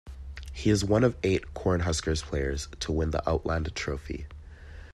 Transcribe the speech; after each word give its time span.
He 0.51 0.71
is 0.71 0.83
one 0.83 1.03
of 1.03 1.15
eight 1.21 1.53
Cornhuskers 1.53 2.23
players 2.23 2.67
to 2.79 2.91
win 2.91 3.11
the 3.11 3.21
Outland 3.29 3.71
Trophy. 3.75 4.25